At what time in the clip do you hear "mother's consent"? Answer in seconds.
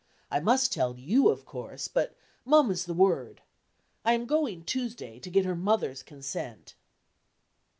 5.55-6.73